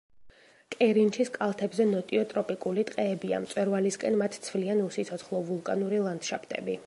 კერინჩის 0.75 1.29
კალთებზე 1.35 1.85
ნოტიო 1.89 2.23
ტროპიკული 2.31 2.85
ტყეებია, 2.91 3.43
მწვერვალისკენ 3.45 4.19
მათ 4.23 4.41
ცვლიან 4.47 4.83
უსიცოცხლო 4.89 5.43
ვულკანური 5.51 6.03
ლანდშაფტები. 6.09 6.79